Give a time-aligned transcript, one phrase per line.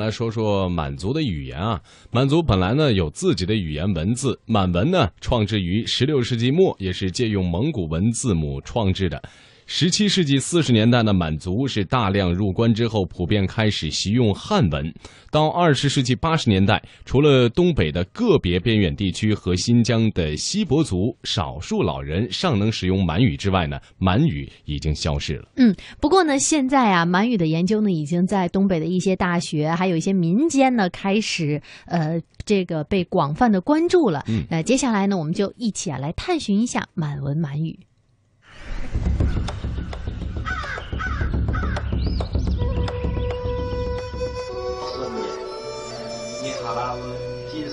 [0.00, 1.80] 来说说满族的语言啊，
[2.10, 9.22] 满族本来呢有自己的语言文字，满文呢创制于十六世纪末，也是借用蒙古文字母创制的。
[9.72, 14.92] 十七世纪四十年代的满族是大量入关之后，普遍开始习用汉文。
[15.30, 25.48] 到二十世纪八十年代，除了东北的个别边远地区和新疆的锡伯族少数老人尚能使用满语之外呢，满语已经消失了。
[25.54, 34.24] 嗯，不过呢，现在啊，满语的研究呢，已经在东北的一些大学，还有一些民间呢，开始呃，这个被广泛的关注了。
[34.26, 37.78] 嗯，那接下来呢，我们就一起啊来探寻一下满文满语。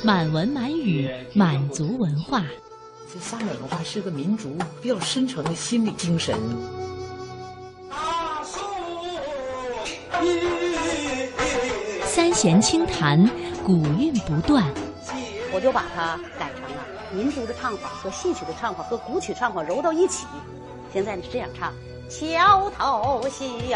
[0.08, 2.42] 满文满语，满族文化。
[3.14, 6.34] 这萨满文化是个民族比较深沉的心理精神。
[12.06, 13.30] 三弦轻弹，
[13.66, 14.64] 古韵不断。
[15.52, 20.26] 我就把它改成了民族的唱法和戏曲的唱法和古曲唱法揉到一起。
[20.94, 21.74] 现在是这样唱：
[22.08, 23.76] 桥头戏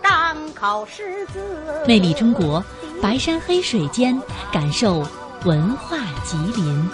[0.00, 1.42] 单考狮子。
[1.88, 2.64] 魅力中国，
[3.02, 4.16] 白山黑水间，
[4.52, 5.04] 感受
[5.44, 6.88] 文化吉林。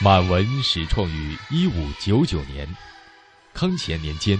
[0.00, 2.66] 满文始创于一五九九年，
[3.52, 4.38] 康乾年间，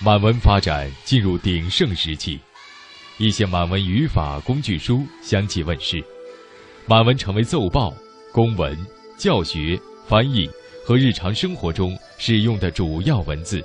[0.00, 2.38] 满文发展进入鼎盛时期，
[3.16, 6.04] 一些满文语法工具书相继问世，
[6.86, 7.94] 满文成为奏报、
[8.34, 8.76] 公文、
[9.20, 10.48] 教学、翻译
[10.82, 13.62] 和日常生活中使用的主要文字。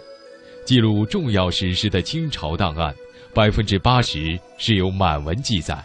[0.66, 2.94] 记录重要史实的清朝档案，
[3.34, 5.82] 百分之八十是由满文记载，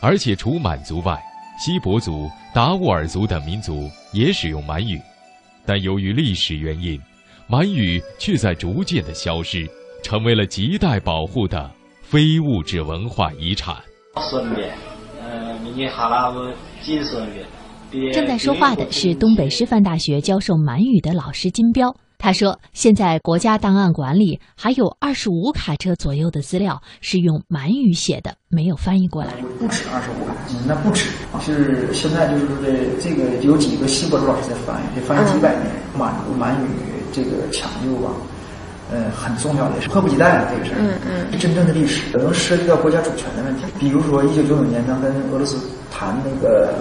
[0.00, 1.20] 而且除满族外，
[1.58, 5.00] 锡伯族、达斡尔族等民族也使用满语，
[5.66, 7.00] 但由于历史原因，
[7.48, 9.68] 满语却在逐渐的消失，
[10.04, 11.68] 成为了亟待保护的
[12.00, 13.74] 非物质文化遗产。
[14.30, 14.72] 顺便，
[15.20, 17.44] 呃，明年哈拉文几顺便。
[18.12, 21.94] 正在说话的是东北师范大学教授满语的老师金彪。
[22.18, 29.32] 他说：“现在国家档案馆里还有二十五卡车左右的资料是用满语写的，没有翻译过来。
[29.58, 30.32] 不止二十五卡，
[30.64, 31.10] 那不止，
[31.40, 32.68] 是现在就是说的
[33.00, 35.66] 这个有几个锡伯族老师在翻译，得翻译几百年。
[35.98, 36.68] 满族满语
[37.12, 38.14] 这个抢救啊，
[38.92, 40.78] 呃，很重要的，是迫不及待的这个事儿。
[40.78, 45.58] 嗯嗯，真正的历史可能涉及到国家主权的问题，比如说一九九九年咱跟俄罗斯
[45.90, 46.72] 谈那个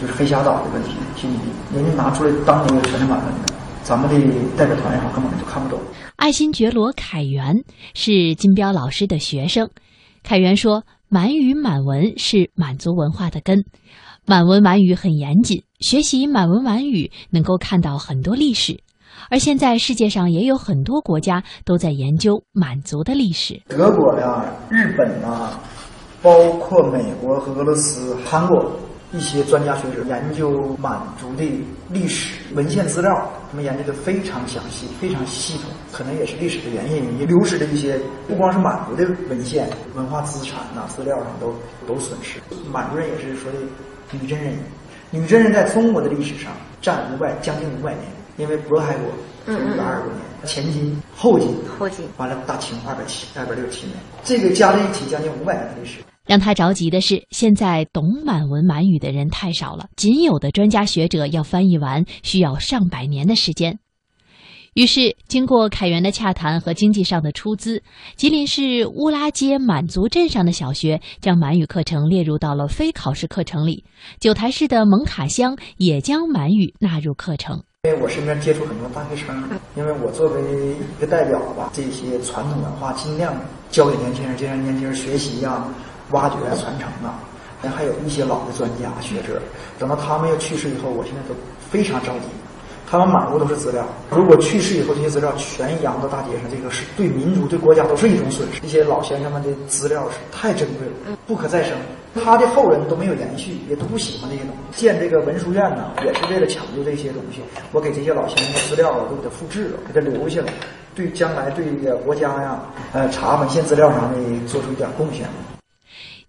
[0.00, 1.28] 就是黑峡岛的问题
[1.74, 3.52] 人家拿出来当年的全是满文的。”
[3.82, 4.14] 咱们的
[4.58, 5.80] 代表团也好，根本就看不懂。
[6.16, 9.70] 爱新觉罗凯源是金彪老师的学生。
[10.22, 13.64] 凯源说：“满语满文是满族文化的根，
[14.26, 18.78] 满文满语很严谨，学习满文满语能够看到很多历史。
[19.30, 23.60] 而现在世界上也有很多国家都在研究满族的历史。
[23.66, 25.58] 德国呀、日本啊，
[26.22, 28.70] 包括美国和俄罗斯、韩国。”
[29.12, 31.44] 一些专家学者研究满族的
[31.88, 33.10] 历史文献资料，
[33.50, 35.64] 他们研究的非常详细、非常系统。
[35.90, 37.98] 可能也是历史的原因，也流失了一些，
[38.28, 41.52] 不光是满族的文献、文化资产呐、资料上都
[41.88, 42.38] 都损失。
[42.70, 43.58] 满族人也是说的
[44.12, 44.54] 女真人，
[45.10, 48.04] 女真人在中国的历史上占五百将近五百年，
[48.36, 55.98] 因为渤海国一百二十多年，前金、后金、后金，完了大清二百七二百六十七年，这个加在一起将近五百年的历史。
[56.26, 63.78] 让他着急的是，现在懂满文满语的人太少了，仅有的专家学者要翻译完，需要上百年的时间。
[64.74, 67.82] 于是，经过凯源的洽谈和经济上的出资，
[68.14, 73.84] 吉林市乌拉街满族镇上的小学将满语课程列入到了非考试课程里。
[74.20, 77.60] 九台市的蒙卡乡也将满语纳入课程。
[77.82, 79.42] 因为我身边接触很多大学生，
[79.74, 80.40] 因为我作为
[80.76, 83.34] 一个代表吧，这些传统文化尽量
[83.70, 85.66] 教给年轻人，就让年轻人学习呀。
[86.10, 87.18] 挖掘啊，传承啊，
[87.62, 89.40] 那还有一些老的专家学者，
[89.78, 91.34] 等到他们要去世以后，我现在都
[91.70, 92.26] 非常着急。
[92.90, 98.60] 他们满屋都是资料，如果去世以后这些资料全扬到大街上，这个是对民族、对国家都是一种损失。
[98.60, 101.72] 这些老先生们的资料是太珍贵了，不可再生。
[102.24, 104.80] 他的后人都没有延续，也都不喜欢这些东西。
[104.82, 107.40] 建这个文殊院呢，也是为了抢救这些东西。
[107.70, 110.48] 我给这些老先生的资料啊，都给他复制了，给他留下了，
[110.92, 112.60] 对将来对这个国家呀，
[112.92, 114.16] 呃，查文献资料啥的
[114.48, 115.28] 做出一点贡献。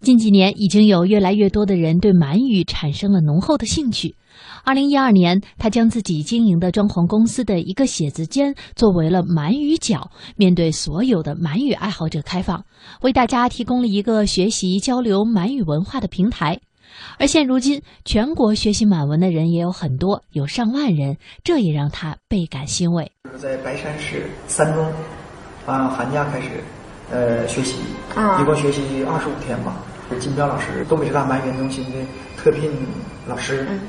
[0.02, 4.16] 近几年，已经有越来越多的人对满语产生了浓厚的兴趣。
[4.64, 12.66] 二零一二年，他将自己经营的装潢公司的一个写字间作为了满语角，面对所有的满语爱好者开放，
[13.02, 16.60] 为大家提供了一个学习交流满语文化的平台。
[17.20, 23.12] 而现如今，全国学习满文的人也有很多，有上万人，这也让他倍感欣慰。
[23.26, 24.84] 就是在白山市三中，
[25.68, 26.50] 啊，寒假开始，
[27.12, 27.76] 呃，学习，
[28.16, 29.78] 啊一共学习二十五天吧。
[30.12, 31.92] 是金彪老师，东北师大满语研究中心的
[32.38, 32.72] 特聘
[33.28, 33.80] 老师，嗯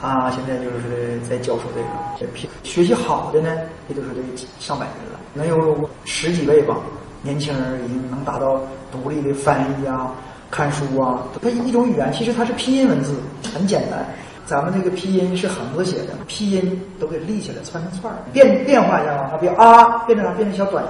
[0.00, 1.88] 他现在就是在教授这个。
[2.20, 3.50] 这学习好的呢，
[3.88, 4.20] 也就是得
[4.60, 6.76] 上百人了，能有十几位吧。
[7.20, 8.60] 年轻人已经能达到
[8.92, 10.12] 独立的翻译啊、
[10.52, 11.18] 看书啊。
[11.42, 13.16] 它一种语言，其实它是拼音文字，
[13.52, 14.06] 很简单。
[14.46, 20.32] 咱们这个拼音是很和谐的，拼音都给立起来，串成串儿，变变化一下啊，它比如啊变成啥？
[20.34, 20.84] 变成小短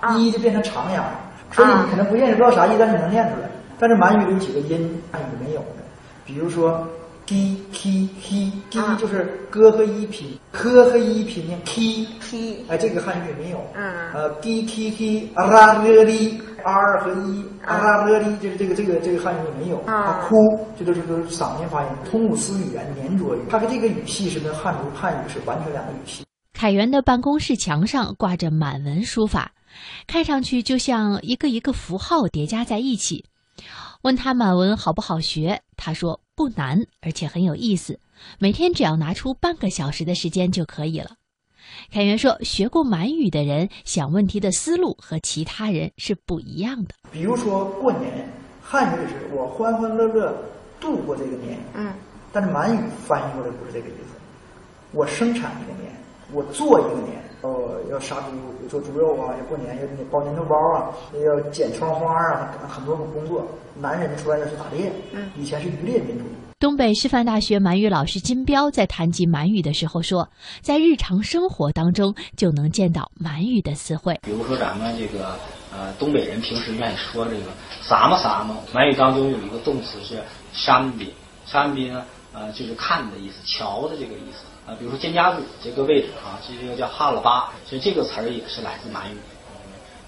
[0.00, 1.04] 牙，一就变成长牙，
[1.50, 3.48] 所以你可能不认识，不知道啥意，但是你能念出来。
[3.82, 5.82] 但是满语里有几个音汉语没有的，
[6.24, 6.86] 比如说
[7.26, 13.60] d k h d 就是哥和一拼，科和一拼念 k K 哎，这个汉语里没有。
[13.74, 13.82] 嗯
[14.14, 19.80] 呃，d k k 啊啦了哩，r 和一啊啦了哩，就是这个这个这个汉语里没有。
[19.80, 20.36] 啊哭，
[20.78, 21.88] 这都是都是嗓音发音。
[22.08, 26.24] 通古斯语言黏着语，它和这个语系是跟汉族汉语是完全两个语系。
[26.52, 29.50] 凯源的办公室墙上挂着满文书法，
[30.06, 33.24] 看上去就像一个一个符号叠加在一起。
[34.02, 38.00] 问他满文好不好学，他说不难，而且很有意思，
[38.38, 41.12] 每天只要拿出半个小时的时间就可以了。
[41.90, 46.94] 凯源说，学过满语的人想问题的思路和其他人是不一样的。
[47.10, 48.28] 比如说过年，
[48.60, 50.36] 汉语是我欢欢乐乐
[50.80, 51.94] 度过这个年，嗯，
[52.32, 54.18] 但是满语翻译过来不是这个意思。
[54.90, 55.94] 我生产一个年，
[56.32, 63.44] 我做一个年，哦，要杀猪、做猪肉啊，要过年要包年头包啊，要剪窗花啊，很多种工作。
[63.74, 66.24] 男人出来要去打猎，嗯，以前是渔猎民族。
[66.60, 70.28] 东北师范大学满语老师金彪在谈及满语的时候说，
[70.60, 74.16] 在日常生活当中就能见到满语的词汇。
[74.22, 75.34] 比如说咱们这个
[75.72, 77.46] 呃东北人平时愿意说这个
[77.80, 80.22] 啥么啥么，满语当中有一个动词是
[80.52, 81.10] 山宾，
[81.44, 89.16] 山宾呢呃就是看的意思，瞧的这个意思啊、比如说肩胛骨这个位置啊，这个叫哈喇巴，所以这个词儿也是来自满语，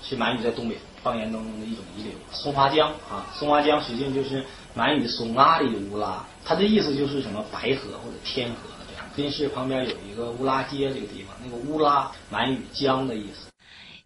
[0.02, 2.12] 是满语在东北方言当中的一种遗留。
[2.30, 8.56] 松花江啊，松花江实际上就是满语松拉里的乌拉，它的意思就是什么白河或者天河
[8.88, 9.04] 这样。
[9.16, 13.53] 临市旁边有一个乌拉街这个地方，那个乌拉满语江的意思。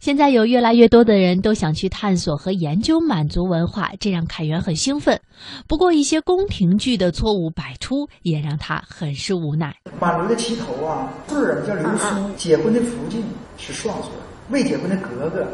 [0.01, 5.21] 现在有越来越多的人都想去探索和研究满族文化，这让凯源很兴奋。
[5.67, 9.75] 不过，一些宫廷剧的错误百出，也让他很是无奈。
[9.99, 13.25] 满族的旗头啊，穗儿啊叫流苏，结婚的福晋
[13.57, 15.45] 是双穗儿，未结婚的格格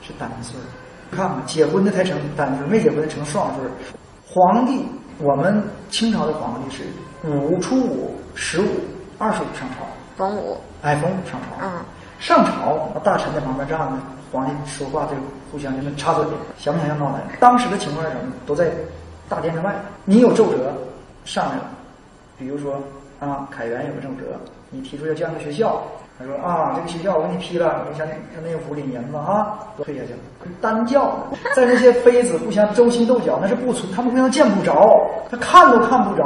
[0.00, 0.64] 是单穗儿。
[1.10, 3.70] 看吧，结婚的才成单穗儿，未结婚的成双穗儿。
[4.26, 4.82] 皇帝，
[5.18, 6.84] 我们清朝的皇帝是
[7.28, 8.66] 五初五、十五、
[9.18, 9.86] 二十五上朝，
[10.16, 11.62] 逢五，哎，逢五上朝。
[11.62, 11.84] 嗯，
[12.18, 13.92] 上朝，大臣在旁边站着，
[14.32, 15.12] 皇帝说话就
[15.50, 16.24] 互相就那插嘴，
[16.58, 17.20] 想不想要闹难？
[17.38, 18.32] 当时的情况是什么？
[18.46, 18.70] 都在
[19.28, 19.74] 大殿之外，
[20.04, 20.72] 你有奏折
[21.24, 21.64] 上来了，
[22.38, 22.80] 比如说
[23.20, 24.38] 啊，凯源有个奏折，
[24.70, 25.82] 你提出要建个学校，
[26.18, 30.18] 他说啊，这个学校我给你批了，你向向内务府领银子啊，都退下去了。
[30.60, 31.16] 单教
[31.56, 34.72] 在那些妃子互相勾心斗角，那是不存，他们互相见不着，
[35.30, 36.24] 他看都看不着。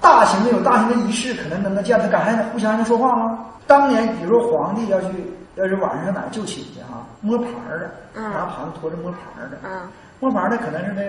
[0.00, 3.46] 大型的有大型的仪式，可能能够见，他敢还能互相还能说话吗？
[3.66, 5.06] 当年比如说皇帝要去，
[5.54, 9.88] 要是晚上上哪儿就寝去啊，摸牌儿的，嗯拿盘子拖着摸牌儿的，嗯，
[10.20, 11.02] 摸牌儿的可能是那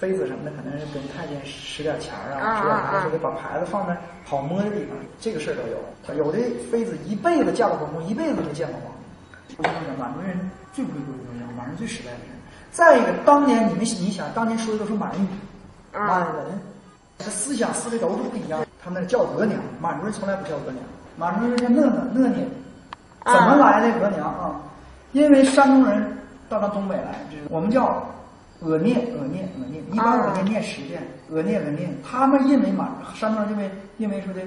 [0.00, 3.94] 妃子什么的，可能是跟太监使点钱儿啊，使点啥，说给把牌子放在
[4.24, 6.24] 好摸的地方，这个事儿都有。
[6.24, 6.38] 有的
[6.72, 8.90] 妃子一辈子嫁过皇宫，一辈子没见过皇
[9.46, 9.54] 帝。
[9.58, 12.32] 我跟你讲，满族人最不会沟通，满人最实在的人。
[12.72, 15.26] 再一个，当年你们你想，当年说的都是满语，
[15.92, 16.58] 满人，
[17.18, 18.64] 他思想思维都是不一样。
[18.82, 20.78] 他们那叫额娘，满族人从来不叫额娘，
[21.18, 22.48] 满族人叫讷讷讷念。
[23.26, 24.58] 怎么来的额娘啊？
[25.12, 26.16] 因为山东人
[26.48, 28.02] 到咱东北来，就是我们叫
[28.60, 31.94] 额念额念额念，一般额念念十遍，额念额念。
[32.02, 34.42] 他们认为满山东人认为认为说的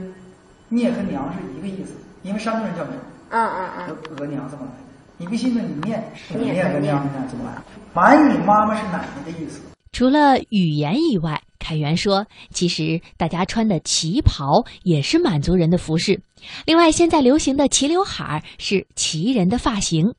[0.70, 2.94] 念和娘是一个意思，因为山东人叫娘。
[3.30, 4.84] 嗯嗯嗯，额娘怎么来的。
[5.18, 5.62] 你不信呢？
[5.62, 7.62] 你念念额娘呢怎么来？
[7.94, 9.62] 满语妈妈是奶奶的意思。
[9.92, 16.20] 除了语言以外，凯源说，其实大家穿的旗袍也是满族人的服饰。
[16.66, 20.14] 另外，现在流行的齐刘海儿是旗人的发型。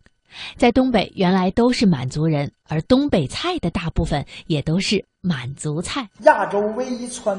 [0.57, 6.09] 在东北，原来都是满族人，而东北菜的大部分也都是满族菜。
[6.23, 7.38] 亚洲唯一穿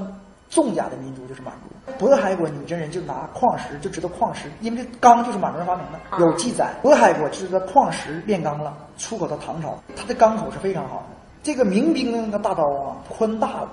[0.50, 2.06] 重甲的民族就是满族。
[2.06, 6.74] 渤海国女真人就拿矿石就知道矿石，因为这钢就是满族人发明的，有记载。
[6.84, 11.16] 渤海国就是矿石炼钢了，出口到唐朝，它的钢口是非常好的。
[11.44, 13.68] 这个民兵的那个大刀啊，宽大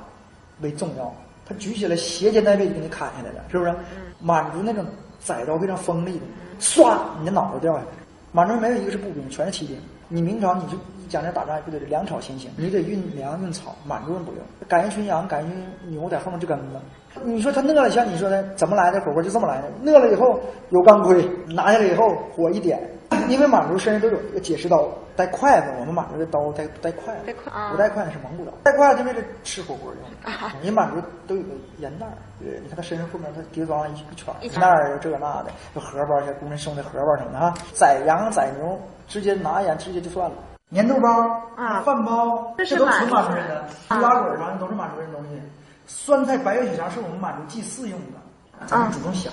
[0.60, 1.14] 为重要，
[1.46, 3.74] 他举起来斜肩带背就给你砍下来了，是不是？
[4.20, 4.84] 满族那种
[5.18, 6.24] 宰刀非常锋利的，
[6.60, 7.86] 唰，你的脑袋掉下来。
[8.32, 9.76] 满洲人没有一个是步兵，全是骑兵。
[10.08, 10.76] 你明朝你就
[11.08, 16.82] 讲这打仗就得粮草先行，你得运粮运草，满族人不用，赶一群羊，赶一群牛在后面就跟了。
[17.22, 19.68] 你说他饿了，像你说的怎么来的火锅就这么来的？
[19.84, 22.80] 饿了以后有钢盔，拿下来以后火一点，
[23.28, 25.72] 因为满族身上都有一个解石刀，带筷子。
[25.78, 27.34] 我们满族的刀带带筷子，
[27.70, 30.62] 不带筷子是蒙古刀，带筷子就为了吃火锅用。
[30.62, 37.54] 人满族都有个烟袋儿，对，你看他身上后面他叠装一一圈烟袋儿，这那的，有荷包，像工人送的荷包什么的哈。
[37.72, 38.78] 宰羊宰牛，
[39.08, 40.36] 直接拿盐直接就算了。
[40.72, 41.08] 粘豆包
[41.56, 45.40] 啊，饭包，这都纯满族人的，猪打滚啥的都是满族人东西。
[45.86, 48.18] 酸菜白肉血肠是我们满族祭祀用的，
[48.66, 49.30] 咱们祖宗匣子，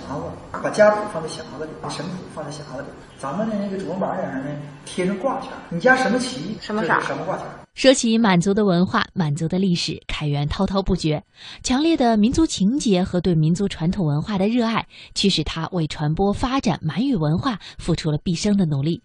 [0.62, 2.88] 把家谱放在匣子里，把神谱放在匣子里。
[3.18, 4.50] 咱们的那个主动板脸上呢，
[4.84, 11.22] 贴上挂钱你家什么旗，什么色，什么挂钱说起满族的文化、满族的历史，凯源滔滔不绝。
[11.62, 19.02] 强烈的民族情结和对民族传统文化的热爱，驱使他为传播发展满语文化付出了毕生的努力。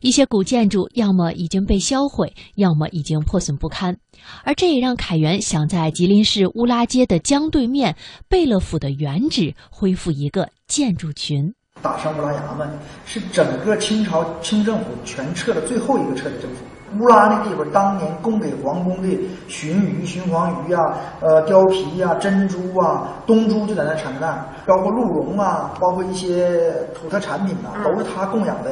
[0.00, 3.96] 一些古建筑要么已经被销毁，要么已经破损不堪，
[4.44, 7.96] 而这也让凯源想在吉林市乌拉街的江对面
[8.28, 11.52] 贝勒府的原址恢复一个建筑群。
[11.82, 12.68] 打上乌拉衙门
[13.06, 16.56] 是整个清朝清政府全撤的最后一个撤的政府。
[16.98, 19.08] 乌拉那地方当年供给皇宫的
[19.46, 20.80] 鲟鱼、鲟黄鱼啊，
[21.20, 28.70] 呃，貂皮啊，珍珠啊，东珠就在那产在那儿，包括鹿茸啊，包括一些土特产品呐，都是他供养的。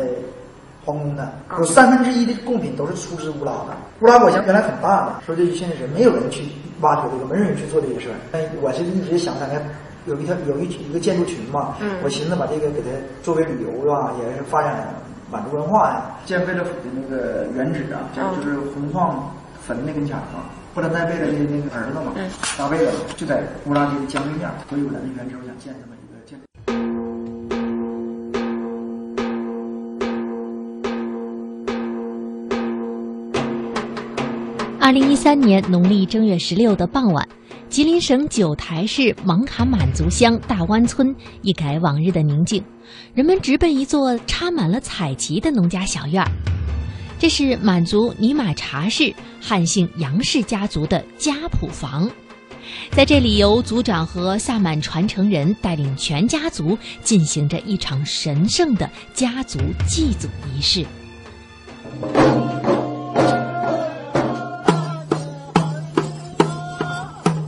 [0.87, 1.29] 皇宫的
[1.59, 3.77] 有三分之一的贡品都是出自乌拉的。
[4.01, 6.45] 乌拉国家原来很大的，说这现在是没有人去
[6.81, 8.15] 挖掘这个，没人去做这些事儿。
[8.31, 9.61] 但我是一直想在那
[10.07, 11.75] 有一条有一一个建筑群嘛，
[12.05, 12.89] 我寻思把这个给它
[13.25, 14.95] 作为旅游是吧，也是发展
[15.29, 16.03] 满族文化呀。
[16.25, 19.35] 建贝勒府的那个原址啊，就是红矿
[19.67, 22.15] 坟那跟前嘛，布兰代贝勒的那个儿子嘛，
[22.57, 24.49] 大贝勒就在乌拉街的江对面。
[24.71, 25.96] 所以我来那原址，我想建这么。
[34.87, 37.29] 二零一三年农历正月十六的傍晚，
[37.69, 41.13] 吉林省九台市芒卡满族乡大湾村
[41.43, 42.63] 一改往日的宁静，
[43.13, 46.31] 人们直奔一座插满了彩旗的农家小院儿。
[47.19, 52.09] 这是满族尼玛察氏汉姓杨氏家族的家谱房，
[52.93, 60.87] 在这里由族长和萨满传承人带领全家族进行着一场神圣的家族祭祖仪式。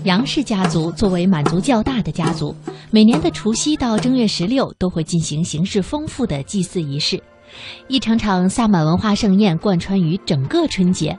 [0.08, 2.56] 杨氏家族作为满族较大的家族，
[2.90, 7.22] 每年的除夕到正月十六都会进行形式丰富的祭祀仪式，
[7.88, 11.14] 一场场萨满文化盛宴贯穿于整个春节。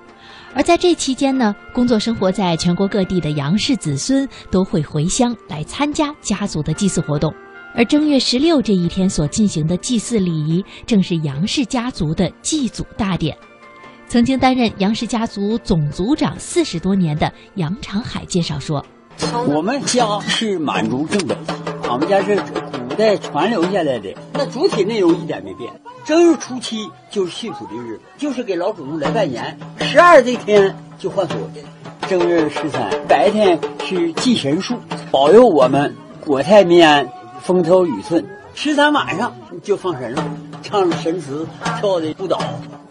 [0.56, 7.32] 而在这期间呢，工作生活在全国各地的杨氏子孙都会回乡来参加家族的祭祀活动。
[7.76, 13.38] 而正月十六这一天所进行的祭祀礼仪，正是杨氏家族的祭祖大典。
[14.10, 18.84] 曾经担任杨氏家族总族长四十多年的杨长海介绍说
[19.48, 21.38] ：“我们家是满族正本，
[21.88, 25.72] 俺们家是古代传留下来的，那主体内容一点没变。
[26.04, 29.56] 正月初七就是汛土的日子，就是给老祖宗来拜年。
[29.78, 31.38] 十二这天就换锁
[32.08, 34.76] 正月十三白天去祭神树，
[35.12, 37.08] 保佑我们国泰民安、
[37.44, 38.26] 风调雨顺。
[38.56, 40.24] 十三晚上就放神了，
[40.64, 41.48] 唱神词，
[41.80, 42.42] 跳的舞蹈。”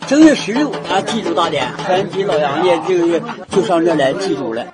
[0.09, 4.65] 正月十六啊，祭祖大典，全体老杨家这个月就上这来祭祖了。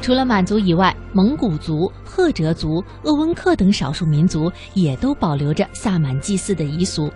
[0.00, 7.10] 除了满族以外，蒙古族、赫哲族、鄂温克等少数民族也都保留着萨满祭祀的习俗。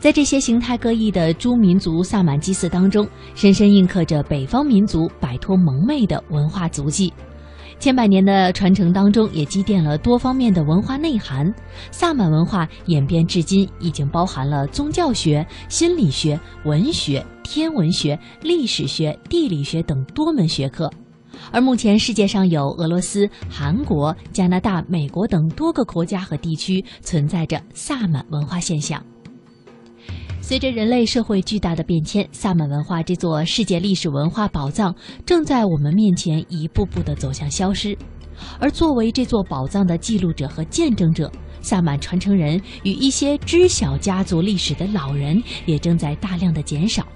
[0.00, 3.06] 在这些形态各异的诸民族萨满祭祀当中，
[3.36, 7.12] 深深印刻着北方民族摆脱蒙昧的文化足迹。
[7.80, 11.52] 千百年的传承当中，也积淀了多方面的文化内涵。
[11.92, 20.90] 萨满文化演变至今，已经包含了宗教学、心理学、文学、天文学、历史学、地理学等多门学科。
[21.52, 29.00] 而目前，世界上有俄罗斯、韩国、加拿大、美国等多个国家和地区存在着萨满文化现象。
[30.48, 34.94] 随着人类社会巨大的变迁，萨满文化这座世界历史文化宝藏
[35.26, 37.94] 正在我们面前一步步的走向消失。
[38.58, 47.06] 而作为这座宝藏的记录者和见证者，萨满传承人与一些知晓家族历史的老人也正在大量的减少。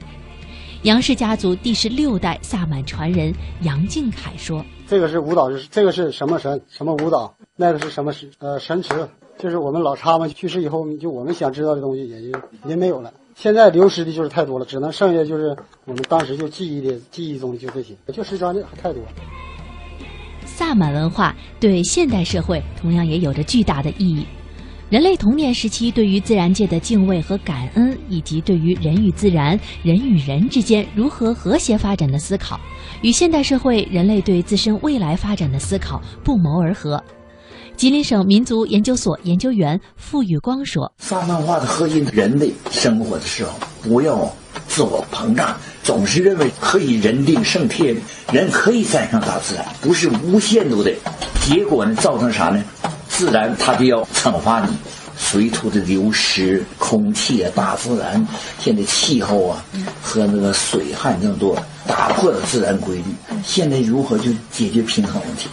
[0.82, 6.60] 杨氏家族第十六代萨满传人杨敬凯说：“这个是舞蹈，这个是什么神？
[6.68, 7.34] 什么舞蹈？
[7.56, 8.30] 那个是什么神？
[8.40, 9.08] 呃，神池。
[9.38, 19.02] 就是我们老叉们去世以后，就我们想知道的东西也就也没有了。”现在流失的就是太多了，只能剩下就是我们当时就记忆的记忆中的就这些，就十张的太多。
[20.44, 24.26] 萨满文化对现代社会同样也有着巨大的意义。
[24.90, 32.60] 人类童年时期对于自然界的敬畏和感恩，以及对于人与自然、人与人之间如何和谐发展的思考，
[33.00, 37.02] 与现代社会人类对自身未来发展的思考不谋而合。
[37.76, 43.50] 吉林省民族研究所研究员傅宇光说：“萨满化的核心，人类生活的时候
[43.82, 44.32] 不要
[44.68, 47.96] 自我膨胀，总是认为可以人定胜天，
[48.32, 50.92] 人可以战胜大自然，不是无限度的。
[51.44, 52.62] 结果呢，造成啥呢？
[53.08, 54.76] 自然它就要惩罚你。”
[55.18, 58.26] 水土的流失、空气啊、大自然
[58.58, 59.64] 现在气候啊
[60.02, 61.56] 和那个水旱这么多，
[61.92, 63.04] 打破了自然规律。
[63.44, 65.48] 现在如何就解决平衡问题？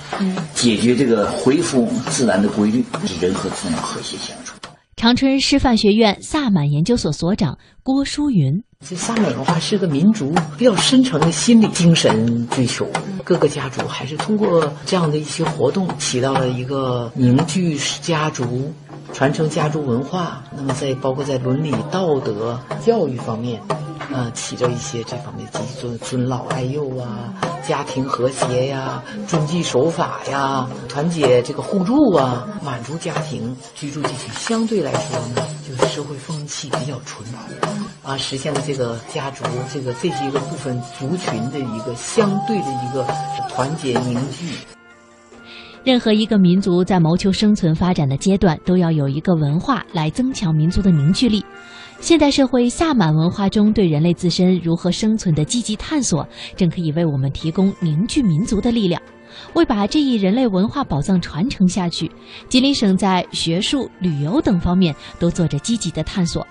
[0.56, 2.84] 解决这个恢复自然的规律，
[3.20, 4.56] 人和自然和谐相处。
[4.96, 12.86] 长春师范学院萨满研究所所长郭淑云：这萨满文化是个民族比较深层的心理精神追求，
[13.24, 18.74] 各个家族还是通过这样的一些活动，起到了一个凝聚家族。
[19.14, 23.62] 传承家族文化，那么在包括在伦理道德教育方面，
[24.14, 27.34] 呃，起着一些这方面积极作用，尊老爱幼啊，
[27.68, 43.06] 家庭和谐呀，遵纪守法呀，团结这个互助啊，满足家庭居住地区相对来说呢，就是社会风气比较淳朴，啊，实现了这个家族这个这些个部分族群的一个相对的一个
[43.50, 44.56] 团结凝聚。
[45.90, 51.44] 任何一个民族在谋求生存发展的阶段，都要有一个文化来增强民族的凝聚力。
[52.00, 56.24] 现代社会萨满文化中对人类自身如何生存的积极探索，
[56.56, 59.02] 正可以为我们提供凝聚民族的力量。
[59.56, 62.12] 为把这一人类文化宝藏传承下去，
[62.50, 66.46] 吉林省在学术、旅游等方面都做着积极的探索。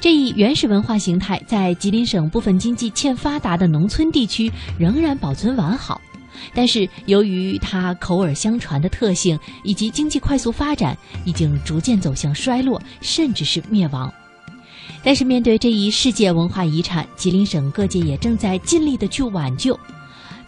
[0.00, 6.00] 这一原始文化形态在吉林省部分经济欠发达的农村地区仍然保存完好。
[6.54, 14.12] 但是，由于它口耳相传的特性以及经济快速发展，已经逐渐走向衰落，甚至是灭亡。
[15.02, 19.78] 但是，面对这一世界文化遗产，吉林省各界也正在尽力的去挽救。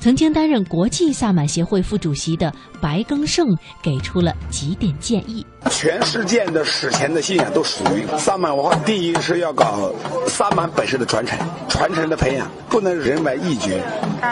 [0.02, 8.74] 曾经担任国际萨满协会副主席的白庚胜给出了几点建议：全世界的史前的信仰都属于萨满文化。
[8.85, 9.92] 第一是要搞
[10.27, 13.81] 萨满本身的传承，传承的培养不能人为一绝。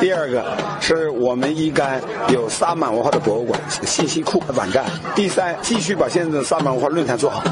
[0.00, 0.44] 第二个
[0.80, 2.00] 是我们应该
[2.32, 4.84] 有萨满文化的博物馆、信息库、网站。
[5.14, 7.44] 第三，继续把现在的萨满文化论坛做好。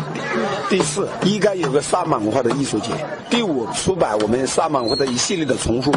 [0.68, 2.90] 第四，应该有个萨满文化的艺术节。
[3.30, 5.94] 第五，出版我们萨满文化的一系列的丛书。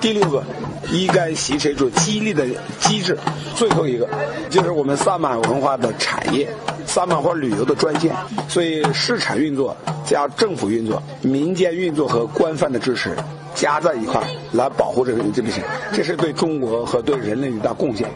[0.00, 0.42] 第六个，
[0.90, 2.46] 应该形成一种激励的
[2.80, 3.16] 机制。
[3.54, 4.08] 最后一个，
[4.50, 6.48] 就是我们萨满文化的产业，
[6.86, 8.14] 萨满化旅游的专线。
[8.48, 13.16] 所以，市场运作加政府运作、民间运作和官方的支持
[13.54, 15.60] 加在一块来保护这个这个事，
[15.92, 18.08] 这是对中国和对人类一大贡献。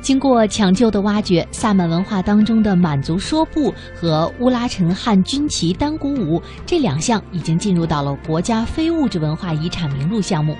[0.00, 10.54] 经过抢救的挖掘，萨满文化当中的满族说部和乌拉陈汉军旗单鼓舞这两项已经进入到了国家非物质文化遗产名录项目。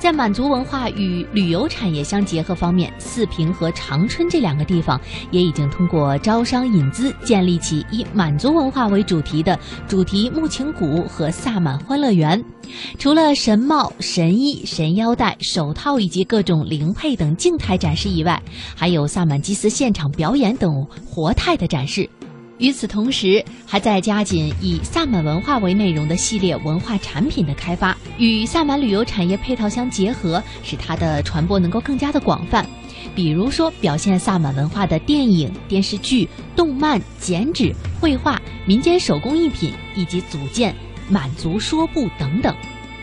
[0.00, 4.98] 在满族文化与旅游产业相结合方面，四平和长春这两个地方
[5.30, 12.42] 也已经通过招商引资，建立起以满族文化为主题的主题木琴谷和萨满欢乐园。
[12.98, 18.42] 除了神帽、神衣、神腰带、手套以及各种灵配等静态展示以外，
[18.74, 22.08] 还有萨满祭祀现场表演等活态的展示。
[22.60, 32.64] 与此同时，还在加紧以萨满文化为内容的系列文化产品的开发，与萨满旅游产业配套相结合，使它的传播能够更加的广泛。
[33.14, 40.74] 比如说，表现萨满文化的电影、电视剧、动漫、剪纸、绘画、民间手工艺品，以及组建
[41.08, 42.54] 满族说布等等。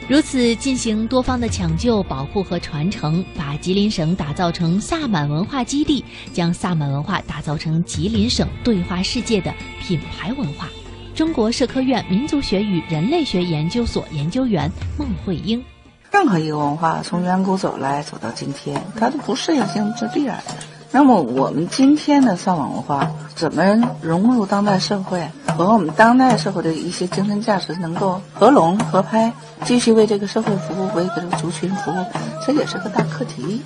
[0.07, 10.69] 如此进行多方的抢救、保护和传承，把吉林省打造成萨满文化基地，将萨满文化打造成吉林省对话世界的品牌文化。
[11.13, 15.61] 中国社科院民族学与人类学研究所研究员孟慧英：
[16.09, 20.76] 任何一个文化从远古走来走到今天，它的不适应性是必然的。
[20.97, 23.63] 那么我们今天的上网文化怎么
[24.01, 29.31] 融入当代社会，和我们当代社会的一些精神价值能够合拢合拍，
[29.63, 32.03] 继续为这个社会服务，为这个族群服务，
[32.43, 33.61] 这也是个大课题。